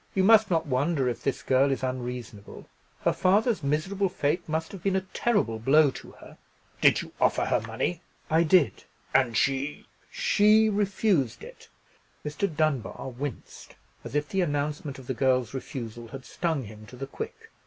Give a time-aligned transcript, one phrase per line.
[0.15, 2.67] You must not wonder if this girl is unreasonable.
[3.01, 6.39] Her father's miserable fate must have been a terrible blow to her."
[6.81, 11.67] "Did you offer her money?" "I did." "And she——" "She refused it."
[12.25, 12.47] Mr.
[12.51, 17.05] Dunbar winced, as if the announcement of the girl's refusal had stung him to the
[17.05, 17.51] quick.